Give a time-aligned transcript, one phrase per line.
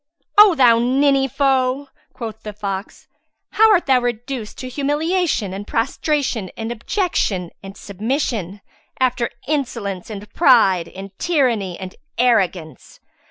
[0.35, 3.07] "O thou ninny foe," quoth the fox,
[3.51, 8.61] "how art thou reduced to humiliation and prostration and abjection and submission,
[8.99, 12.99] after insolence and pride and tyranny and arrogance!